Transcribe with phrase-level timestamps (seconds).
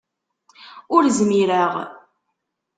[0.95, 1.73] Ur zmireɣ.